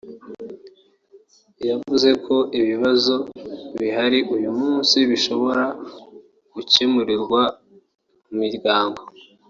[1.69, 3.15] yavuze ko ibibazo
[3.79, 5.63] bihari uyu munsi bishobora
[6.53, 7.41] gukemurirwa
[8.27, 9.01] mu miryango